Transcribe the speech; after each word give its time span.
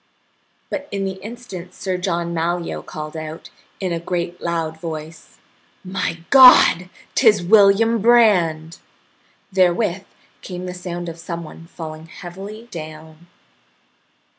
But 0.71 0.87
in 0.89 1.05
the 1.05 1.21
instant 1.21 1.75
Sir 1.75 1.95
John 1.99 2.33
Malyoe 2.33 2.81
called 2.83 3.15
out, 3.15 3.51
in 3.79 3.93
a 3.93 3.99
great 3.99 4.41
loud 4.41 4.79
voice: 4.79 5.37
"My 5.83 6.21
God! 6.31 6.89
'Tis 7.13 7.43
William 7.43 8.01
Brand!" 8.01 8.79
Therewith 9.51 10.05
came 10.41 10.65
the 10.65 10.73
sound 10.73 11.07
of 11.07 11.19
some 11.19 11.43
one 11.43 11.67
falling 11.67 12.07
heavily 12.07 12.67
down. 12.71 13.27